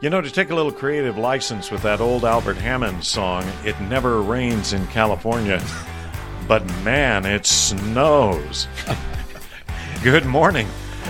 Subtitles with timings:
[0.00, 3.80] You know, to take a little creative license with that old Albert Hammond song, It
[3.80, 5.60] Never Rains in California,
[6.46, 8.68] but man, it snows.
[10.04, 10.68] Good morning,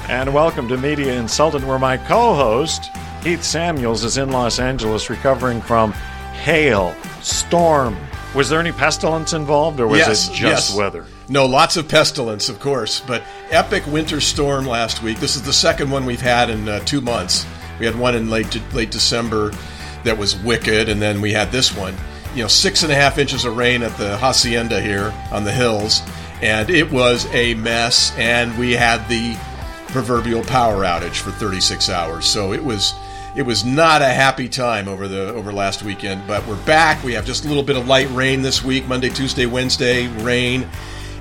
[0.09, 2.85] and welcome to Media Insultant, where my co host,
[3.23, 5.93] Keith Samuels, is in Los Angeles recovering from
[6.33, 7.95] hail, storm.
[8.35, 10.75] Was there any pestilence involved, or was Yes, it just yes.
[10.75, 11.05] weather?
[11.29, 15.21] No, lots of pestilence, of course, but epic winter storm last week.
[15.21, 17.45] This is the second one we've had in uh, two months.
[17.79, 19.53] We had one in late late December
[20.05, 21.95] that was wicked, and then we had this one.
[22.35, 25.53] You know, six and a half inches of rain at the hacienda here on the
[25.53, 26.03] hills,
[26.43, 28.17] and it was a mess.
[28.17, 29.37] And we had the
[29.89, 32.27] proverbial power outage for 36 hours.
[32.27, 32.95] So it was
[33.37, 36.27] it was not a happy time over the over last weekend.
[36.27, 37.03] But we're back.
[37.05, 40.69] We have just a little bit of light rain this week, Monday, Tuesday, Wednesday, rain,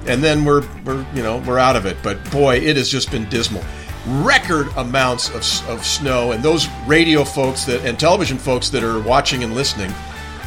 [0.05, 1.97] and then we're we're you know we're out of it.
[2.03, 3.63] But boy, it has just been dismal.
[4.07, 9.01] Record amounts of, of snow, and those radio folks that and television folks that are
[9.01, 9.93] watching and listening.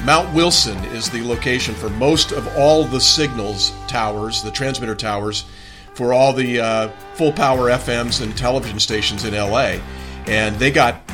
[0.04, 5.44] Mount Wilson is the location for most of all the signals towers, the transmitter towers,
[5.92, 9.78] for all the uh, full power FMs and television stations in LA.
[10.26, 11.10] And they got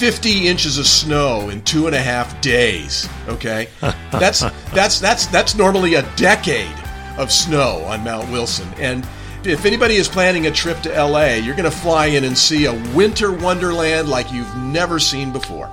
[0.00, 3.06] 50 inches of snow in two and a half days.
[3.28, 3.68] Okay,
[4.12, 4.40] that's
[4.72, 6.74] that's that's that's normally a decade
[7.18, 8.68] of snow on Mount Wilson.
[8.78, 9.06] And
[9.44, 12.66] if anybody is planning a trip to LA, you're going to fly in and see
[12.66, 15.70] a winter wonderland like you've never seen before.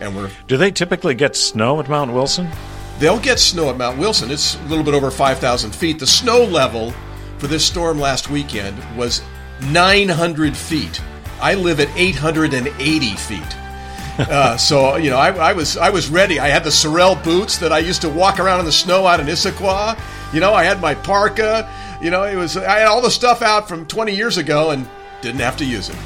[0.00, 2.48] And we're Do they typically get snow at Mount Wilson?
[2.98, 4.30] They'll get snow at Mount Wilson.
[4.30, 5.98] It's a little bit over 5,000 feet.
[5.98, 6.92] The snow level
[7.38, 9.22] for this storm last weekend was
[9.70, 11.00] 900 feet.
[11.40, 13.42] I live at 880 feet.
[14.18, 16.38] Uh, so you know, I, I was I was ready.
[16.38, 19.20] I had the Sorel boots that I used to walk around in the snow out
[19.20, 19.98] in Issaquah.
[20.32, 21.68] You know, I had my parka.
[22.04, 24.86] You know, it was I had all the stuff out from 20 years ago and
[25.22, 25.96] didn't have to use it.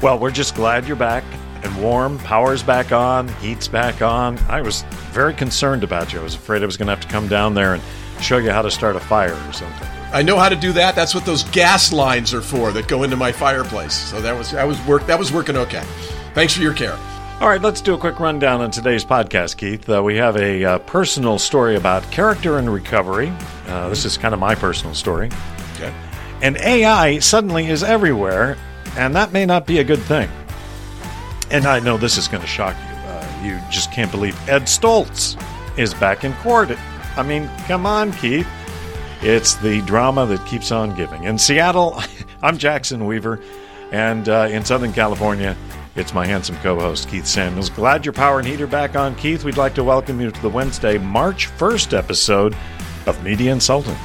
[0.00, 1.24] Well, we're just glad you're back
[1.64, 2.18] and warm.
[2.18, 4.38] Power's back on, heat's back on.
[4.48, 6.20] I was very concerned about you.
[6.20, 7.82] I was afraid I was going to have to come down there and
[8.20, 9.88] show you how to start a fire or something.
[10.12, 10.94] I know how to do that.
[10.94, 13.94] That's what those gas lines are for that go into my fireplace.
[13.94, 15.82] So that was I was work that was working okay.
[16.34, 16.96] Thanks for your care.
[17.40, 19.88] All right, let's do a quick rundown on today's podcast, Keith.
[19.88, 23.32] Uh, we have a uh, personal story about character and recovery.
[23.68, 25.30] Uh, this is kind of my personal story.
[25.76, 25.94] Okay.
[26.42, 28.58] And AI suddenly is everywhere,
[28.96, 30.28] and that may not be a good thing.
[31.52, 32.96] And I know this is going to shock you.
[33.08, 35.40] Uh, you just can't believe Ed Stoltz
[35.78, 36.72] is back in court.
[37.16, 38.48] I mean, come on, Keith.
[39.22, 41.22] It's the drama that keeps on giving.
[41.22, 42.02] In Seattle,
[42.42, 43.38] I'm Jackson Weaver,
[43.92, 45.56] and uh, in Southern California,
[45.98, 47.70] it's my handsome co host, Keith Samuels.
[47.70, 49.42] Glad your power and heat are back on, Keith.
[49.42, 52.56] We'd like to welcome you to the Wednesday, March 1st episode
[53.06, 53.98] of Media Insultant.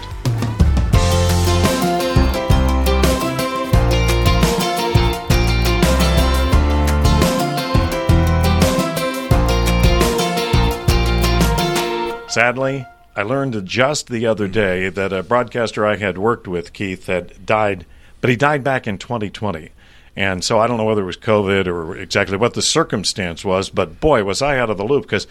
[12.28, 17.06] Sadly, I learned just the other day that a broadcaster I had worked with, Keith,
[17.06, 17.86] had died,
[18.22, 19.70] but he died back in 2020.
[20.16, 23.70] And so I don't know whether it was COVID or exactly what the circumstance was,
[23.70, 25.26] but boy, was I out of the loop because,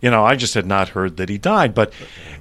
[0.00, 1.74] you know, I just had not heard that he died.
[1.74, 1.92] But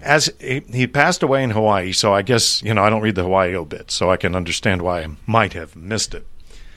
[0.01, 3.15] as he, he passed away in Hawaii, so I guess, you know, I don't read
[3.15, 6.25] the Hawaii obit, so I can understand why I might have missed it.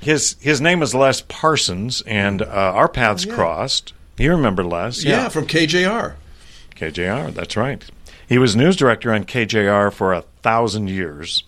[0.00, 3.92] His his name was Les Parsons, and uh, our paths crossed.
[4.18, 5.04] You remember Les?
[5.04, 6.14] Yeah, from KJR.
[6.74, 7.84] KJR, that's right.
[8.28, 11.44] He was news director on KJR for a thousand years,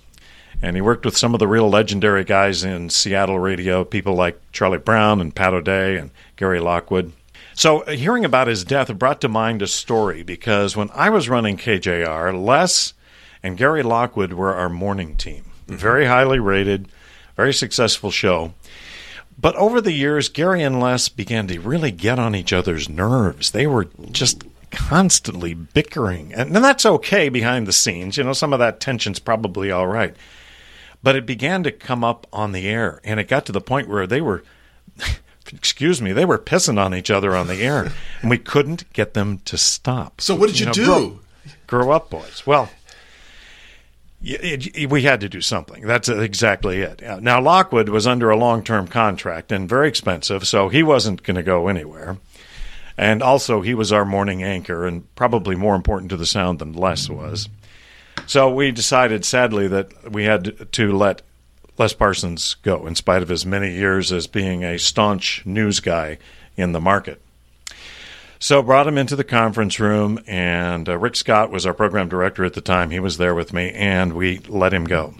[0.64, 4.40] and he worked with some of the real legendary guys in Seattle radio, people like
[4.50, 7.12] Charlie Brown and Pat O'Day and Gary Lockwood.
[7.52, 11.28] So, uh, hearing about his death brought to mind a story because when I was
[11.28, 12.94] running KJR, Les
[13.42, 15.44] and Gary Lockwood were our morning team.
[15.66, 16.88] Very highly rated,
[17.36, 18.54] very successful show.
[19.38, 23.50] But over the years, Gary and Les began to really get on each other's nerves.
[23.50, 26.32] They were just constantly bickering.
[26.32, 28.16] And, and that's okay behind the scenes.
[28.16, 30.16] You know, some of that tension's probably all right.
[31.04, 33.88] But it began to come up on the air, and it got to the point
[33.88, 34.42] where they were,
[35.52, 37.92] excuse me, they were pissing on each other on the air,
[38.22, 40.22] and we couldn't get them to stop.
[40.22, 40.84] So what did you, know, do?
[40.86, 41.20] Grow,
[41.66, 42.44] grow up, boys.
[42.46, 42.70] Well,
[44.22, 45.86] it- we had to do something.
[45.86, 47.02] That's exactly it.
[47.02, 51.22] Uh, now, Lockwood was under a long term contract and very expensive, so he wasn't
[51.22, 52.16] going to go anywhere.
[52.96, 56.72] And also, he was our morning anchor and probably more important to the sound than
[56.72, 57.48] Les was.
[58.26, 61.22] So we decided, sadly, that we had to let
[61.78, 66.18] Les Parsons go, in spite of his many years as being a staunch news guy
[66.56, 67.20] in the market.
[68.38, 72.44] So brought him into the conference room, and uh, Rick Scott was our program director
[72.44, 72.90] at the time.
[72.90, 75.14] He was there with me, and we let him go.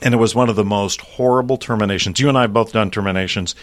[0.00, 2.20] And it was one of the most horrible terminations.
[2.20, 3.54] You and I have both done terminations.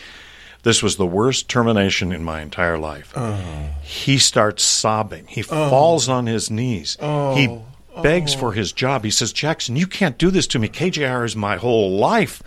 [0.64, 3.14] This was the worst termination in my entire life.
[3.16, 3.70] Oh.
[3.82, 5.26] He starts sobbing.
[5.28, 6.96] He falls on his knees.
[7.00, 7.64] He Oh.
[8.02, 9.04] Begs for his job.
[9.04, 10.68] He says, Jackson, you can't do this to me.
[10.68, 12.42] KJR is my whole life.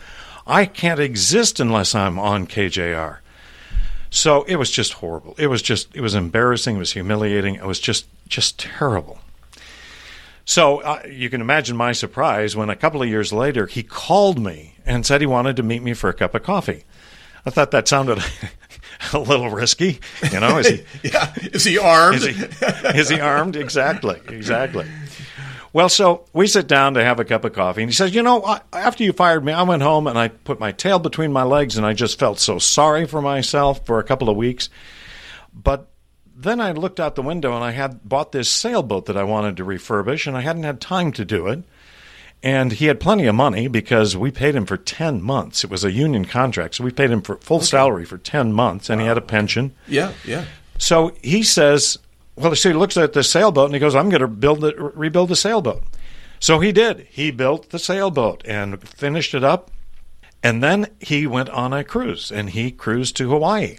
[0.46, 3.18] I can't exist unless I'm on KJR.
[4.10, 5.34] So it was just horrible.
[5.38, 6.76] It was just it was embarrassing.
[6.76, 7.54] It was humiliating.
[7.54, 9.20] It was just just terrible.
[10.44, 14.40] So uh, you can imagine my surprise when a couple of years later he called
[14.40, 16.84] me and said he wanted to meet me for a cup of coffee.
[17.46, 18.18] I thought that sounded
[19.12, 20.00] a little risky.
[20.32, 21.32] You know, is he Yeah.
[21.36, 22.16] Is he armed?
[22.16, 22.44] is he
[22.98, 23.54] is he armed?
[23.54, 24.86] Exactly, exactly.
[25.72, 28.22] Well, so we sit down to have a cup of coffee, and he says, "You
[28.22, 31.32] know, I, after you fired me, I went home and I put my tail between
[31.32, 34.68] my legs, and I just felt so sorry for myself for a couple of weeks.
[35.54, 35.88] But
[36.34, 39.56] then I looked out the window, and I had bought this sailboat that I wanted
[39.58, 41.62] to refurbish, and I hadn't had time to do it.
[42.42, 45.62] And he had plenty of money because we paid him for ten months.
[45.62, 48.88] It was a union contract, so we paid him for full salary for ten months,
[48.88, 49.72] and he had a pension.
[49.86, 50.46] yeah, yeah.
[50.78, 51.98] So he says,
[52.40, 54.74] well, so he looks at the sailboat and he goes, I'm going to build it,
[54.78, 55.82] rebuild the sailboat.
[56.38, 57.06] So he did.
[57.10, 59.70] He built the sailboat and finished it up.
[60.42, 63.76] And then he went on a cruise and he cruised to Hawaii.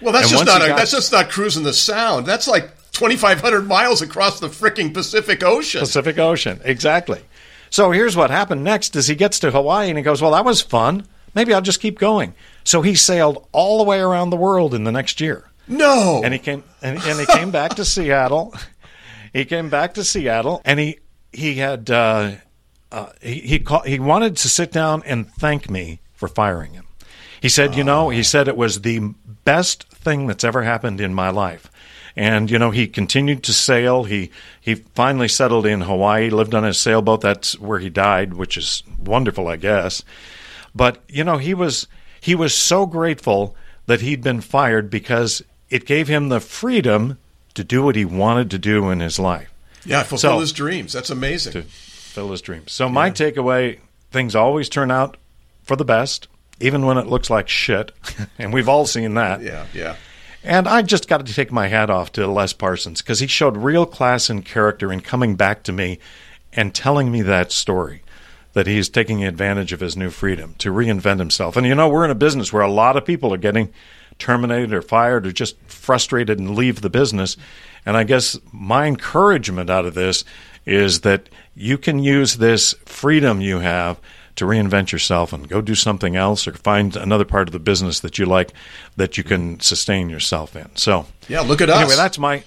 [0.00, 2.24] Well, that's And just not a, got- that's just not cruising the Sound.
[2.24, 5.80] That's like 2,500 miles across the freaking Pacific Ocean.
[5.80, 6.58] Pacific Ocean.
[6.64, 7.20] Exactly.
[7.68, 10.44] So here's what happened next is he gets to Hawaii and he goes, Well, that
[10.44, 11.06] was fun.
[11.34, 12.34] Maybe I'll just keep going.
[12.64, 15.49] So he sailed all the way around the world in the next year.
[15.70, 16.20] No.
[16.22, 18.54] and he came and, and he came back to Seattle.
[19.32, 20.98] He came back to Seattle, and he
[21.32, 22.32] he had uh,
[22.90, 26.86] uh, he he, call, he wanted to sit down and thank me for firing him.
[27.40, 29.14] He said, you know, he said it was the
[29.44, 31.70] best thing that's ever happened in my life.
[32.16, 34.04] And you know, he continued to sail.
[34.04, 34.30] He
[34.60, 37.20] he finally settled in Hawaii, lived on his sailboat.
[37.20, 40.02] That's where he died, which is wonderful, I guess.
[40.74, 41.86] But you know, he was
[42.20, 43.54] he was so grateful
[43.86, 47.18] that he'd been fired because it gave him the freedom
[47.54, 49.50] to do what he wanted to do in his life,
[49.84, 50.92] yeah, fulfill So- his dreams.
[50.92, 51.52] That's amazing.
[51.54, 52.72] to fill his dreams.
[52.72, 53.78] So my takeaway:
[54.10, 55.16] things always turn out
[55.62, 56.28] for the best,
[56.60, 57.92] even when it looks like shit,
[58.38, 59.40] and we've all seen that.
[59.42, 59.96] Yeah, yeah.
[60.42, 63.58] And I just got to take my hat off to Les Parsons because he showed
[63.58, 65.98] real class and character in coming back to me
[66.52, 68.02] and telling me that story
[68.54, 71.56] that he's taking advantage of his new freedom to reinvent himself.
[71.58, 73.70] And you know, we're in a business where a lot of people are getting
[74.20, 77.36] terminated or fired or just frustrated and leave the business.
[77.84, 80.24] And I guess my encouragement out of this
[80.66, 84.00] is that you can use this freedom you have
[84.36, 88.00] to reinvent yourself and go do something else or find another part of the business
[88.00, 88.52] that you like
[88.96, 90.68] that you can sustain yourself in.
[90.76, 91.80] So, Yeah, look at us.
[91.80, 92.44] anyway, that's my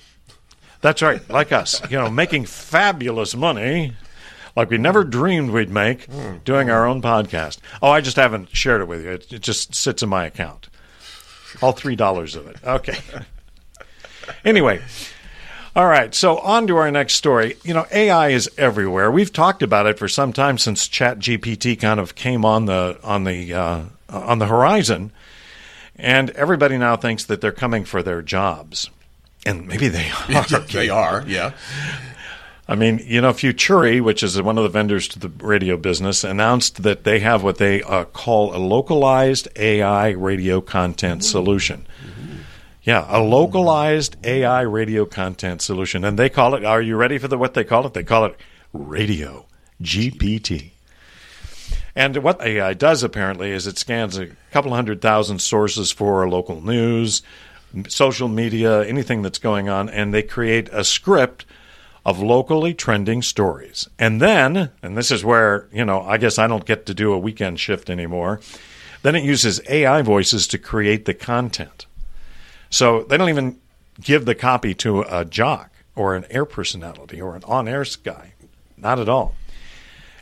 [0.82, 3.94] that's right, like us, you know, making fabulous money
[4.56, 6.38] like we never dreamed we'd make hmm.
[6.44, 7.60] doing our own podcast.
[7.82, 9.12] Oh, I just haven't shared it with you.
[9.12, 10.70] It, it just sits in my account.
[11.62, 12.58] All $3 of it.
[12.64, 12.98] Okay.
[14.46, 14.82] anyway,
[15.76, 17.58] all right, so on to our next story.
[17.64, 19.10] You know, AI is everywhere.
[19.10, 23.24] We've talked about it for some time since ChatGPT kind of came on the on
[23.24, 25.12] the uh, on the horizon,
[25.96, 28.92] and everybody now thinks that they're coming for their jobs,
[29.48, 30.46] and maybe they are.
[30.72, 31.24] They are.
[31.28, 31.54] Yeah.
[32.68, 36.24] I mean, you know, Futuri, which is one of the vendors to the radio business,
[36.24, 41.86] announced that they have what they uh, call a localized AI radio content solution.
[42.84, 46.66] Yeah, a localized AI radio content solution, and they call it.
[46.66, 47.94] Are you ready for the what they call it?
[47.94, 48.36] They call it
[48.72, 49.46] Radio
[49.82, 50.72] GPT.
[51.96, 56.62] And what AI does apparently is it scans a couple hundred thousand sources for local
[56.62, 57.22] news,
[57.88, 61.46] social media, anything that's going on, and they create a script
[62.06, 63.88] of locally trending stories.
[63.98, 67.14] And then, and this is where, you know, I guess I don't get to do
[67.14, 68.42] a weekend shift anymore,
[69.04, 71.86] then it uses AI voices to create the content.
[72.70, 73.60] So they don't even
[74.02, 78.34] give the copy to a jock or an air personality or an on air guy.
[78.78, 79.36] Not at all.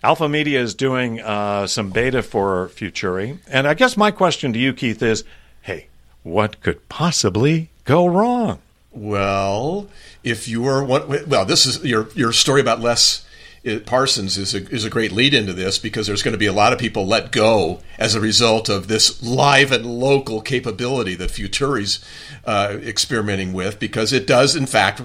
[0.03, 3.37] Alpha Media is doing uh, some beta for Futuri.
[3.47, 5.23] And I guess my question to you, Keith, is
[5.61, 5.87] hey,
[6.23, 8.59] what could possibly go wrong?
[8.91, 9.87] Well,
[10.23, 13.25] if you were one, well, this is your your story about Les
[13.65, 16.45] uh, Parsons is a, is a great lead into this because there's going to be
[16.45, 21.15] a lot of people let go as a result of this live and local capability
[21.15, 22.03] that Futuri's
[22.45, 25.01] uh, experimenting with because it does in fact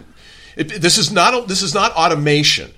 [0.56, 2.72] it, this is not this is not automation.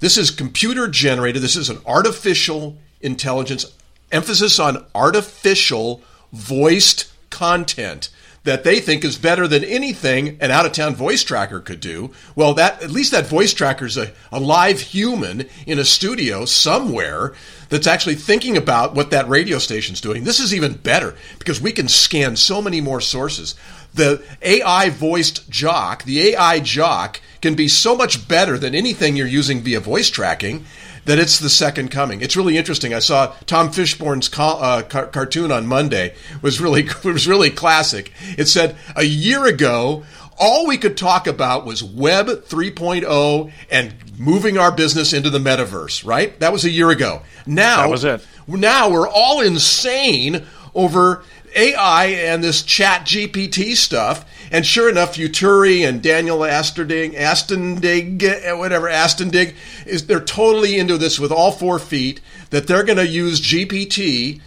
[0.00, 1.42] This is computer generated.
[1.42, 3.66] This is an artificial intelligence
[4.10, 6.02] emphasis on artificial
[6.32, 8.10] voiced content
[8.44, 12.10] that they think is better than anything an out of town voice tracker could do.
[12.34, 16.46] Well, that at least that voice tracker is a, a live human in a studio
[16.46, 17.34] somewhere
[17.68, 20.24] that's actually thinking about what that radio station's doing.
[20.24, 23.54] This is even better because we can scan so many more sources.
[23.92, 29.26] The AI voiced jock, the AI jock, can be so much better than anything you're
[29.26, 30.64] using via voice tracking
[31.10, 32.20] that it's the second coming.
[32.20, 32.94] It's really interesting.
[32.94, 36.14] I saw Tom Fishburne's uh, car- cartoon on Monday.
[36.32, 38.12] It was really it was really classic.
[38.38, 40.04] It said a year ago
[40.38, 46.06] all we could talk about was Web 3.0 and moving our business into the metaverse,
[46.06, 46.38] right?
[46.38, 47.22] That was a year ago.
[47.44, 48.24] Now, that was it.
[48.46, 51.24] Now we're all insane over
[51.54, 54.24] AI and this chat GPT stuff.
[54.52, 59.54] And sure enough, Futuri and Daniel Asterdig, Astendig, whatever, Astendig,
[59.86, 64.40] is they're totally into this with all four feet that they're going to use GPT,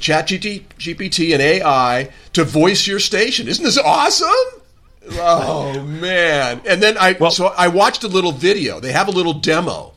[0.00, 3.46] chat GPT and AI to voice your station.
[3.46, 4.28] Isn't this awesome?
[5.12, 6.60] Oh man!
[6.66, 8.80] And then I well, so I watched a little video.
[8.80, 9.92] They have a little demo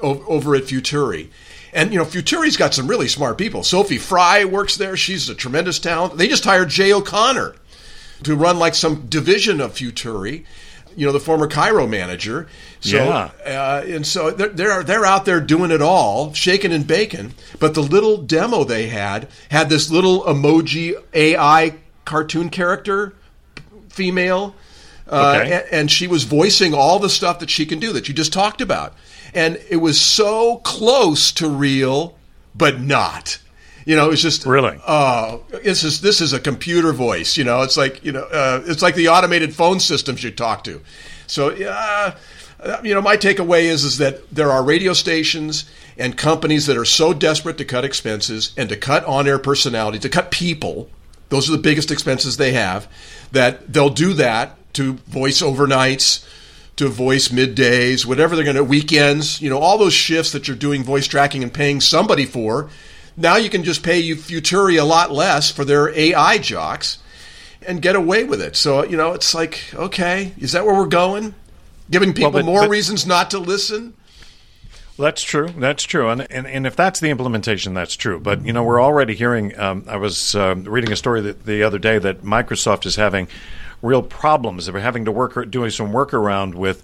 [0.00, 1.28] over at Futuri,
[1.76, 3.62] and you know, Futuri's got some really smart people.
[3.62, 4.96] Sophie Fry works there.
[4.96, 6.16] She's a tremendous talent.
[6.16, 7.54] They just hired Jay O'Connor
[8.22, 10.46] to run like some division of Futuri.
[10.96, 12.48] You know, the former KIRO manager.
[12.80, 13.30] So, yeah.
[13.44, 17.34] Uh, and so they're, they're they're out there doing it all, shaking and baking.
[17.60, 21.74] But the little demo they had had this little emoji AI
[22.06, 23.12] cartoon character,
[23.90, 24.54] female.
[25.06, 25.52] Uh, okay.
[25.52, 28.32] and, and she was voicing all the stuff that she can do that you just
[28.32, 28.94] talked about
[29.36, 32.16] and it was so close to real,
[32.54, 33.38] but not.
[33.84, 34.80] You know, it's just really.
[34.88, 37.36] Oh, it's just this is a computer voice.
[37.36, 40.64] You know, it's like you know, uh, it's like the automated phone systems you talk
[40.64, 40.80] to.
[41.28, 42.16] So yeah.
[42.58, 46.76] Uh, you know, my takeaway is is that there are radio stations and companies that
[46.78, 50.88] are so desperate to cut expenses and to cut on-air personality, to cut people.
[51.28, 52.88] Those are the biggest expenses they have.
[53.32, 56.24] That they'll do that to voice overnights,
[56.76, 60.56] to voice middays, whatever they're going to, weekends, you know, all those shifts that you're
[60.56, 62.68] doing voice tracking and paying somebody for.
[63.16, 66.98] Now you can just pay you Futuri a lot less for their AI jocks
[67.66, 68.56] and get away with it.
[68.56, 71.34] So, you know, it's like, okay, is that where we're going?
[71.90, 73.94] Giving people well, but, more but, reasons not to listen?
[74.98, 75.48] That's true.
[75.48, 76.08] That's true.
[76.08, 78.18] And, and and if that's the implementation, that's true.
[78.18, 79.58] But you know, we're already hearing.
[79.58, 83.28] Um, I was uh, reading a story the other day that Microsoft is having
[83.82, 84.66] real problems.
[84.66, 86.82] They're having to work doing some workaround with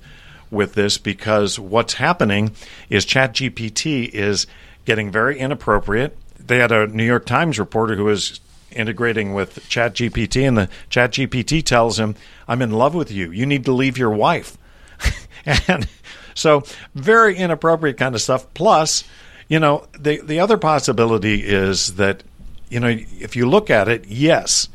[0.50, 2.52] with this because what's happening
[2.90, 4.46] is ChatGPT is
[4.84, 6.16] getting very inappropriate.
[6.38, 11.64] They had a New York Times reporter who was integrating with ChatGPT, and the ChatGPT
[11.64, 12.14] tells him,
[12.46, 13.30] "I'm in love with you.
[13.30, 14.58] You need to leave your wife."
[15.68, 15.88] and
[16.34, 18.52] so, very inappropriate kind of stuff.
[18.54, 19.04] Plus,
[19.48, 22.22] you know, the the other possibility is that,
[22.68, 24.68] you know, if you look at it, yes,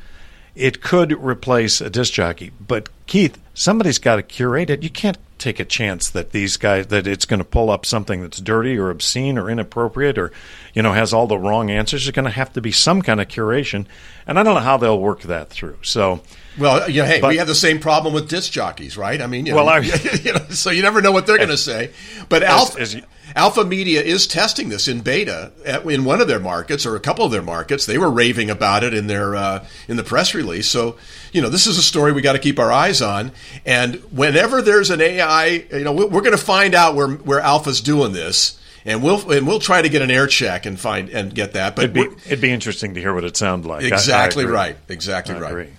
[0.58, 2.52] it could replace a disc jockey.
[2.60, 4.84] But Keith, somebody's got to curate it.
[4.84, 8.22] You can't take a chance that these guys that it's going to pull up something
[8.22, 10.32] that's dirty or obscene or inappropriate or
[10.74, 12.06] you know has all the wrong answers.
[12.06, 13.86] There's going to have to be some kind of curation,
[14.26, 15.78] and I don't know how they'll work that through.
[15.84, 16.22] So.
[16.58, 19.22] Well, you know, hey, but, we have the same problem with disc jockeys, right?
[19.22, 19.78] I mean, you know, well, I,
[20.24, 21.92] you know, so you never know what they're going to say.
[22.30, 23.04] But Alpha, as, as
[23.36, 27.00] Alpha Media is testing this in beta at, in one of their markets or a
[27.00, 27.86] couple of their markets.
[27.86, 30.68] They were raving about it in their uh, in the press release.
[30.68, 30.98] So,
[31.32, 33.32] you know, this is a story we got to keep our eyes on.
[33.66, 37.82] And whenever there's an AI, you know, we're going to find out where where Alpha's
[37.82, 41.36] doing this and we'll and we'll try to get an air check and find and
[41.36, 41.76] get that.
[41.76, 43.84] But it'd be, it'd be interesting to hear what it sounds like.
[43.84, 44.78] Exactly I, I right.
[44.88, 45.52] Exactly I right.
[45.52, 45.70] Agree.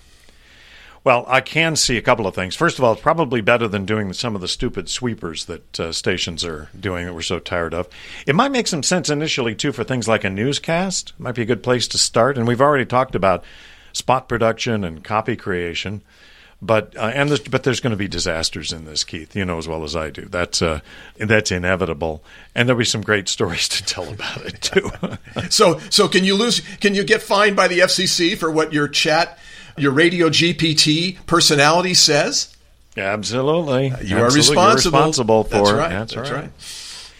[1.08, 2.54] Well, I can see a couple of things.
[2.54, 5.90] First of all, it's probably better than doing some of the stupid sweepers that uh,
[5.90, 7.88] stations are doing that we're so tired of.
[8.26, 11.14] It might make some sense initially, too, for things like a newscast.
[11.18, 12.36] Might be a good place to start.
[12.36, 13.42] And we've already talked about
[13.94, 16.02] spot production and copy creation.
[16.60, 19.34] But uh, and there's, but there's going to be disasters in this, Keith.
[19.34, 20.26] You know as well as I do.
[20.26, 20.80] That's uh,
[21.16, 22.22] that's inevitable,
[22.54, 24.90] and there'll be some great stories to tell about it too.
[25.50, 26.60] so so can you lose?
[26.80, 29.38] Can you get fined by the FCC for what your chat
[29.80, 32.54] your radio GPT personality says?
[32.96, 33.86] Absolutely.
[33.86, 34.16] You Absolutely.
[34.16, 34.62] are responsible.
[34.62, 35.90] You're responsible for That's right.
[35.90, 36.40] That's, That's right.
[36.42, 36.52] right.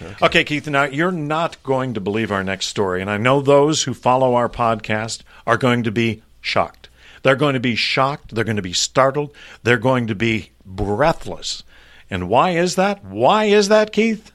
[0.01, 0.27] Okay.
[0.27, 3.01] okay, Keith, now you're not going to believe our next story.
[3.01, 6.89] And I know those who follow our podcast are going to be shocked.
[7.23, 8.35] They're going to be shocked.
[8.35, 9.35] They're going to be startled.
[9.65, 11.65] They're going to be breathless.
[12.11, 13.05] And why is that?
[13.05, 14.31] Why is that, Keith?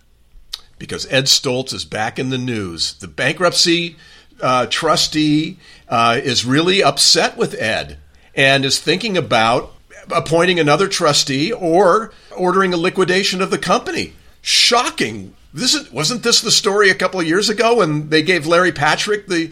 [0.77, 2.93] Because Ed Stoltz is back in the news.
[2.95, 3.95] The bankruptcy
[4.41, 7.97] uh, trustee uh, is really upset with Ed
[8.35, 9.71] and is thinking about
[10.11, 14.13] appointing another trustee or ordering a liquidation of the company.
[14.41, 15.35] Shocking.
[15.53, 18.71] This is, wasn't this the story a couple of years ago when they gave Larry
[18.71, 19.51] Patrick the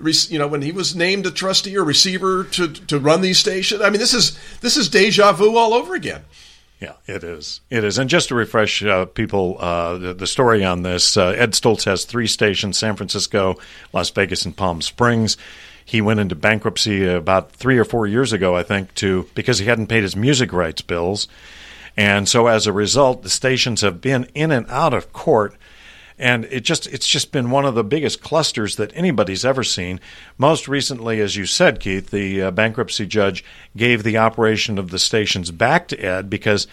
[0.00, 3.80] you know, when he was named a trustee or receiver to to run these stations.
[3.80, 6.22] I mean, this is this is deja vu all over again.
[6.80, 7.60] Yeah, it is.
[7.70, 7.98] It is.
[7.98, 11.84] And just to refresh uh, people, uh, the, the, story on this uh, Ed Stoltz
[11.86, 13.56] has three stations San Francisco,
[13.92, 15.36] Las Vegas, and Palm Springs.
[15.88, 19.64] He went into bankruptcy about three or four years ago, I think, to because he
[19.64, 21.28] hadn't paid his music rights bills.
[21.96, 25.56] And so as a result, the stations have been in and out of court
[26.18, 30.00] and it just it's just been one of the biggest clusters that anybody's ever seen.
[30.36, 33.44] Most recently, as you said, Keith, the uh, bankruptcy judge
[33.76, 36.66] gave the operation of the stations back to Ed because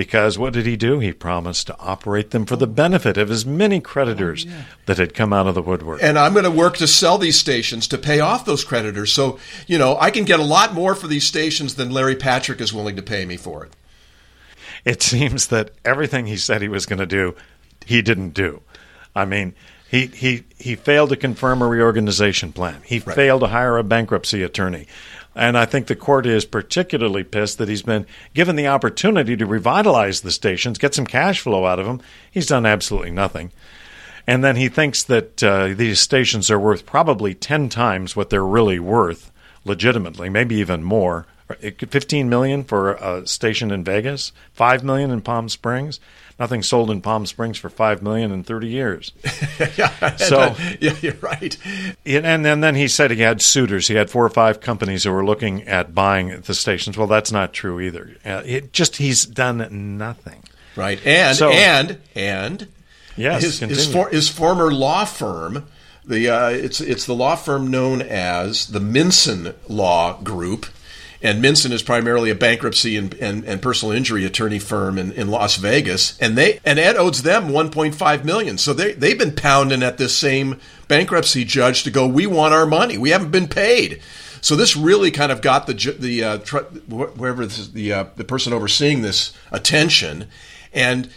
[0.00, 0.98] because what did he do?
[0.98, 4.62] He promised to operate them for the benefit of his many creditors oh, yeah.
[4.86, 6.02] that had come out of the woodwork.
[6.02, 9.12] And I'm going to work to sell these stations to pay off those creditors.
[9.12, 12.62] So, you know, I can get a lot more for these stations than Larry Patrick
[12.62, 13.76] is willing to pay me for it.
[14.86, 17.36] It seems that everything he said he was going to do,
[17.84, 18.62] he didn't do.
[19.14, 19.54] I mean,
[19.90, 22.80] he, he, he failed to confirm a reorganization plan.
[22.86, 23.14] He right.
[23.14, 24.86] failed to hire a bankruptcy attorney.
[25.40, 28.04] And I think the court is particularly pissed that he's been
[28.34, 32.02] given the opportunity to revitalize the stations, get some cash flow out of them.
[32.30, 33.50] He's done absolutely nothing.
[34.26, 38.44] And then he thinks that uh, these stations are worth probably 10 times what they're
[38.44, 39.32] really worth,
[39.64, 41.26] legitimately, maybe even more.
[41.48, 46.00] 15 million for a station in Vegas, 5 million in Palm Springs
[46.40, 49.12] nothing sold in Palm Springs for five million in thirty years.
[49.76, 51.56] yeah, so yeah, you're right.
[52.06, 53.86] And, and then he said he had suitors.
[53.86, 56.96] He had four or five companies who were looking at buying the stations.
[56.96, 58.16] Well, that's not true either.
[58.24, 60.42] Uh, it just he's done nothing.
[60.74, 62.68] Right, and so, and and
[63.16, 65.66] yes, his his, for, his, former law firm.
[66.04, 70.66] The uh, it's it's the law firm known as the Minson Law Group
[71.22, 75.28] and Minson is primarily a bankruptcy and, and, and personal injury attorney firm in, in
[75.28, 78.56] Las Vegas, and they and Ed owes them 1.5 million.
[78.58, 80.58] So they they've been pounding at this same
[80.88, 82.06] bankruptcy judge to go.
[82.06, 82.96] We want our money.
[82.96, 84.00] We haven't been paid.
[84.40, 89.02] So this really kind of got the the uh, whoever the uh, the person overseeing
[89.02, 90.28] this attention,
[90.72, 91.10] and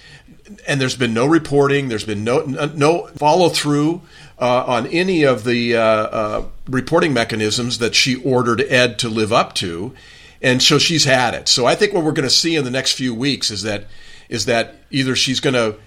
[0.68, 1.88] and there's been no reporting.
[1.88, 4.02] There's been no no follow through
[4.44, 9.32] uh, on any of the uh, uh, reporting mechanisms that she ordered Ed to live
[9.32, 9.94] up to,
[10.42, 11.48] and so she's had it.
[11.48, 13.86] So I think what we're going to see in the next few weeks is that
[14.28, 15.78] is that either she's going to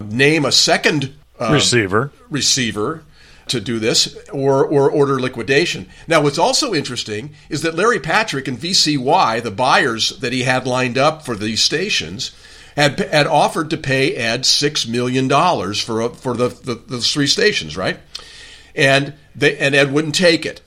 [0.00, 3.02] name a second um, receiver receiver
[3.48, 5.88] to do this or or order liquidation.
[6.06, 10.68] Now what's also interesting is that Larry Patrick and VCY, the buyers that he had
[10.68, 12.30] lined up for these stations,
[12.78, 17.26] had had offered to pay Ed six million dollars for for the, the, the three
[17.26, 17.98] stations, right?
[18.72, 20.60] And they and Ed wouldn't take it.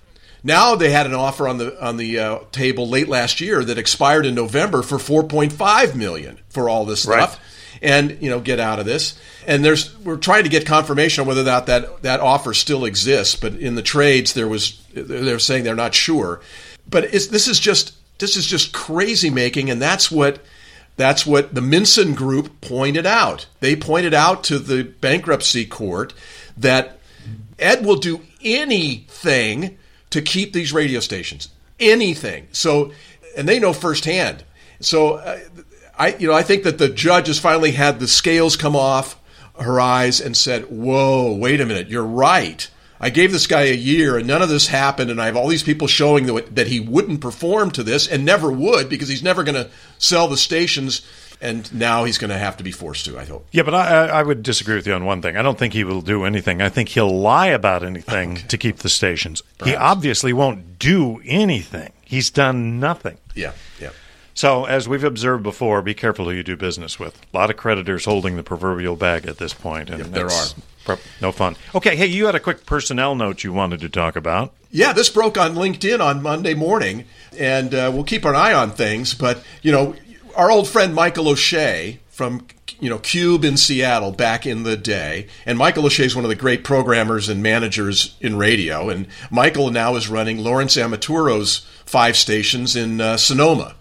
[0.44, 3.78] Now they had an offer on the on the uh, table late last year that
[3.78, 7.38] expired in November for 4.5 million for all this stuff.
[7.38, 7.40] Right.
[7.82, 9.18] And you know, get out of this.
[9.48, 13.36] And there's we're trying to get confirmation on whether that that that offer still exists.
[13.36, 16.42] But in the trades, there was they're saying they're not sure.
[16.90, 20.40] But this is just this is just crazy making, and that's what
[21.02, 23.48] that's what the Minson Group pointed out.
[23.60, 26.14] They pointed out to the bankruptcy court
[26.56, 27.00] that
[27.60, 29.78] Ed will do anything
[30.12, 31.50] to keep these radio stations.
[31.80, 32.48] Anything.
[32.52, 32.92] So,
[33.36, 34.44] and they know firsthand.
[34.80, 35.40] So, uh,
[35.98, 39.20] I, you know, I think that the judge has finally had the scales come off
[39.60, 42.68] her eyes and said, "Whoa, wait a minute, you're right."
[43.02, 45.48] I gave this guy a year and none of this happened, and I have all
[45.48, 49.24] these people showing that, that he wouldn't perform to this and never would because he's
[49.24, 51.02] never going to sell the stations.
[51.44, 53.48] And now he's going to have to be forced to, I hope.
[53.52, 55.38] Yeah, but I, I would disagree with you on one thing.
[55.38, 56.62] I don't think he will do anything.
[56.62, 58.48] I think he'll lie about anything okay.
[58.50, 59.42] to keep the stations.
[59.58, 59.72] Perhaps.
[59.72, 61.94] He obviously won't do anything.
[62.06, 63.18] He's done nothing.
[63.34, 63.90] Yeah, yeah.
[64.36, 67.20] So, as we've observed before, be careful who you do business with.
[67.34, 70.46] A lot of creditors holding the proverbial bag at this point, and yep, there are.
[71.22, 71.56] No fun.
[71.76, 74.54] Okay, hey, you had a quick personnel note you wanted to talk about.
[74.72, 77.06] Yeah, this broke on LinkedIn on Monday morning,
[77.38, 79.14] and uh, we'll keep an eye on things.
[79.14, 79.96] But you know,
[80.36, 82.48] our old friend Michael O'Shea from
[82.80, 86.30] you know KUBE in Seattle back in the day, and Michael O'Shea is one of
[86.30, 92.16] the great programmers and managers in radio, and Michael now is running Lawrence Amaturo's five
[92.16, 93.76] stations in uh, Sonoma.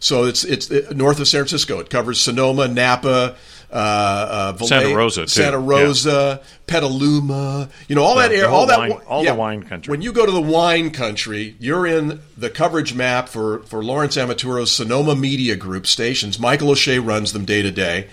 [0.00, 1.78] So it's it's uh, north of San Francisco.
[1.78, 3.36] It covers Sonoma, Napa,
[3.74, 5.26] uh, uh, Santa Rosa, too.
[5.26, 6.48] Santa Rosa, yeah.
[6.68, 9.90] Petaluma, you know all that area, all that wine, all yeah, the wine country.
[9.90, 14.16] When you go to the wine country, you're in the coverage map for for Lawrence
[14.16, 16.38] Amaturo's Sonoma Media Group stations.
[16.38, 18.06] Michael O'Shea runs them day to day.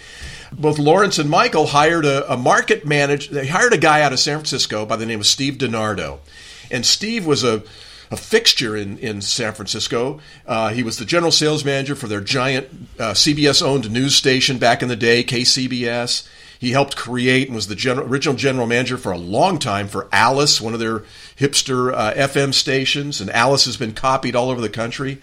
[0.51, 3.31] Both Lawrence and Michael hired a, a market manager.
[3.31, 6.17] They hired a guy out of San Francisco by the name of Steve DiNardo,
[6.71, 7.61] and Steve was a
[8.11, 10.19] a fixture in, in San Francisco.
[10.45, 12.67] Uh, he was the general sales manager for their giant
[12.99, 16.27] uh, CBS owned news station back in the day, KCBS.
[16.59, 20.09] He helped create and was the general, original general manager for a long time for
[20.11, 20.99] Alice, one of their
[21.37, 25.19] hipster uh, FM stations, and Alice has been copied all over the country.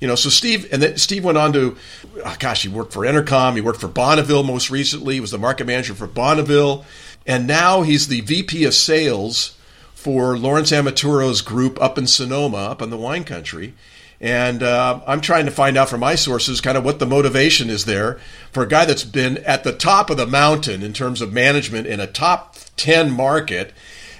[0.00, 1.76] You know, so Steve, and then Steve went on to,
[2.24, 5.38] oh gosh, he worked for Entercom he worked for Bonneville most recently, he was the
[5.38, 6.86] market manager for Bonneville,
[7.26, 9.56] and now he's the VP of sales
[10.00, 13.74] for Lawrence Amaturo's group up in Sonoma, up in the wine country.
[14.18, 17.68] And uh, I'm trying to find out from my sources kind of what the motivation
[17.68, 18.18] is there
[18.50, 21.86] for a guy that's been at the top of the mountain in terms of management
[21.86, 23.74] in a top 10 market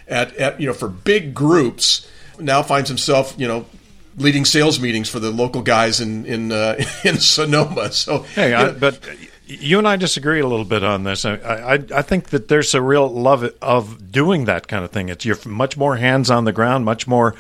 [0.07, 2.07] at, at you know for big groups
[2.38, 3.64] now finds himself you know
[4.16, 7.93] leading sales meetings for the local guys in in uh, in Sonoma.
[7.93, 9.01] So hey, I, but
[9.50, 11.24] you and I disagree a little bit on this.
[11.24, 15.08] I, I, I think that there's a real love of doing that kind of thing.
[15.08, 17.34] It's you're much more hands on the ground, much more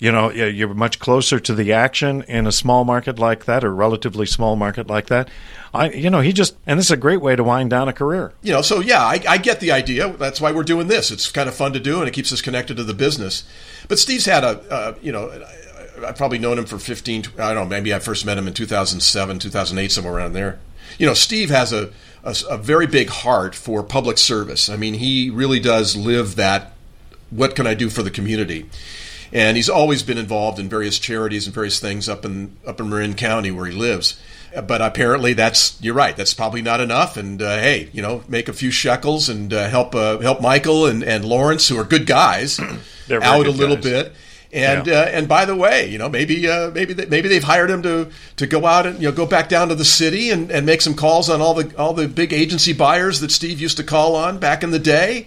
[0.00, 3.72] you know you're much closer to the action in a small market like that or
[3.72, 5.28] relatively small market like that.
[5.72, 7.92] I you know he just and this is a great way to wind down a
[7.92, 8.32] career.
[8.42, 10.12] You know so yeah I, I, get the idea.
[10.12, 11.10] That's why we're doing this.
[11.10, 13.44] It's kind of fun to do and it keeps us connected to the business.
[13.88, 15.30] But steve's had a uh, you know
[16.04, 18.52] i've probably known him for 15 i don't know maybe i first met him in
[18.52, 20.58] 2007 2008 somewhere around there
[20.98, 21.90] you know steve has a,
[22.22, 26.72] a, a very big heart for public service i mean he really does live that
[27.30, 28.68] what can i do for the community
[29.34, 32.88] and he's always been involved in various charities and various things up in up in
[32.88, 34.18] Marin County where he lives.
[34.66, 36.16] But apparently, that's you're right.
[36.16, 37.16] That's probably not enough.
[37.16, 40.86] And uh, hey, you know, make a few shekels and uh, help uh, help Michael
[40.86, 42.60] and, and Lawrence, who are good guys,
[43.10, 43.84] out a little guys.
[43.84, 44.12] bit.
[44.54, 45.00] And yeah.
[45.00, 47.82] uh, and by the way, you know maybe uh, maybe they, maybe they've hired him
[47.82, 50.64] to to go out and you know go back down to the city and, and
[50.64, 53.82] make some calls on all the all the big agency buyers that Steve used to
[53.82, 55.26] call on back in the day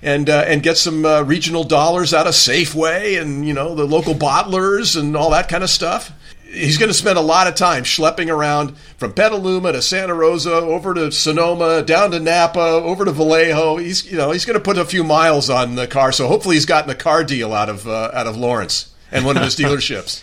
[0.00, 3.84] and uh, and get some uh, regional dollars out of Safeway and you know the
[3.84, 6.12] local bottlers and all that kind of stuff.
[6.58, 10.52] He's going to spend a lot of time schlepping around from Petaluma to Santa Rosa,
[10.52, 13.76] over to Sonoma, down to Napa, over to Vallejo.
[13.76, 16.56] He's you know he's going to put a few miles on the car, so hopefully
[16.56, 19.56] he's gotten a car deal out of uh, out of Lawrence and one of his
[19.58, 20.22] dealerships.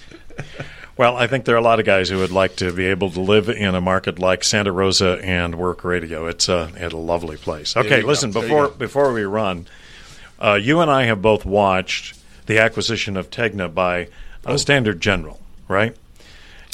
[0.98, 3.10] Well, I think there are a lot of guys who would like to be able
[3.12, 6.28] to live in a market like Santa Rosa and work radio.
[6.28, 7.76] It's a, it's a lovely place.
[7.76, 9.68] Okay, listen, before before we run,
[10.40, 14.04] uh, you and I have both watched the acquisition of Tegna by
[14.46, 14.58] uh, oh.
[14.58, 15.96] Standard General, right?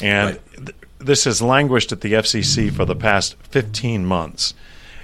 [0.01, 0.55] And right.
[0.55, 4.53] Th- this has languished at the FCC for the past 15 months.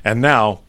[0.03, 0.61] And now,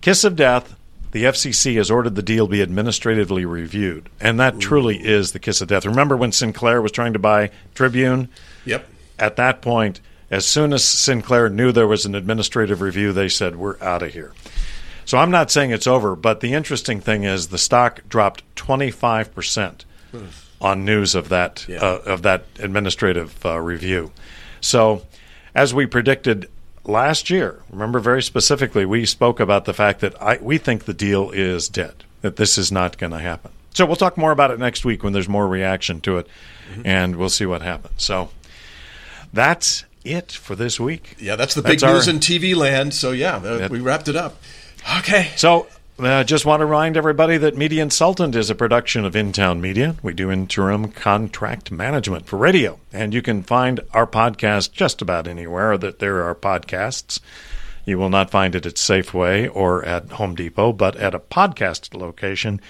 [0.00, 0.76] kiss of death,
[1.10, 4.60] the FCC has ordered the deal be administratively reviewed, and that Ooh.
[4.60, 5.86] truly is the kiss of death.
[5.86, 8.28] Remember when Sinclair was trying to buy Tribune?
[8.66, 8.86] Yep.
[9.18, 13.56] At that point, as soon as Sinclair knew there was an administrative review, they said,
[13.56, 14.32] "We're out of here."
[15.06, 19.34] So I'm not saying it's over, but the interesting thing is the stock dropped 25
[19.34, 19.86] percent
[20.60, 21.78] on news of that yeah.
[21.78, 24.10] uh, of that administrative uh, review.
[24.60, 25.02] So,
[25.54, 26.48] as we predicted
[26.84, 30.94] last year, remember very specifically, we spoke about the fact that I, we think the
[30.94, 33.52] deal is dead, that this is not going to happen.
[33.74, 36.26] So we'll talk more about it next week when there's more reaction to it,
[36.72, 36.82] mm-hmm.
[36.84, 38.02] and we'll see what happens.
[38.02, 38.30] So
[39.32, 41.16] that's it for this week.
[41.20, 42.94] Yeah, that's the big news our, in TV land.
[42.94, 44.42] So yeah, uh, we wrapped it up.
[44.98, 45.30] Okay.
[45.36, 45.68] So
[46.00, 49.58] I uh, just want to remind everybody that Media Insultant is a production of InTown
[49.58, 49.96] Media.
[50.00, 55.26] We do interim contract management for radio, and you can find our podcast just about
[55.26, 57.18] anywhere that there are podcasts.
[57.84, 61.92] You will not find it at Safeway or at Home Depot, but at a podcast
[61.98, 62.60] location,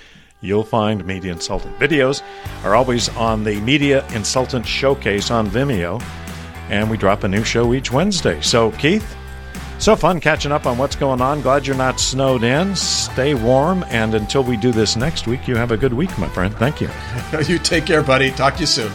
[0.41, 1.79] you'll find Media Insultant.
[1.79, 2.23] Videos
[2.65, 6.03] are always on the Media Insultant Showcase on Vimeo,
[6.71, 8.41] and we drop a new show each Wednesday.
[8.41, 9.15] So, Keith,
[9.79, 11.41] so fun catching up on what's going on.
[11.41, 12.75] Glad you're not snowed in.
[12.77, 13.85] Stay warm.
[13.89, 16.55] And until we do this next week, you have a good week, my friend.
[16.57, 16.91] Thank you.
[17.47, 18.31] you take care, buddy.
[18.31, 18.93] Talk to you soon.